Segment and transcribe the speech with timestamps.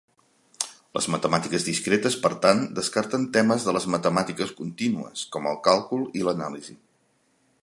[0.97, 6.27] Les matemàtiques discretes, per tant, descarten temes de les "matemàtiques contínues" com el càlcul i
[6.31, 6.81] l'anàlisi.